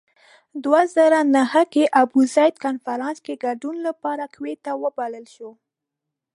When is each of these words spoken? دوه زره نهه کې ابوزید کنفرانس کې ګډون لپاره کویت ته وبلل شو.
دوه 0.63 0.81
زره 0.95 1.19
نهه 1.35 1.63
کې 1.73 1.83
ابوزید 2.01 2.53
کنفرانس 2.65 3.17
کې 3.25 3.33
ګډون 3.45 3.75
لپاره 3.87 4.23
کویت 4.35 4.59
ته 4.65 4.71
وبلل 4.83 5.25
شو. 5.35 5.49